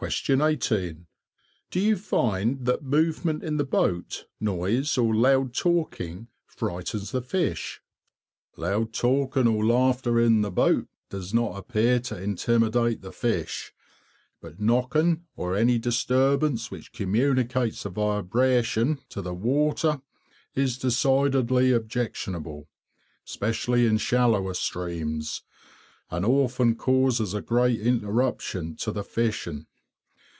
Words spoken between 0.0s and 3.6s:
18. Do you find that movement in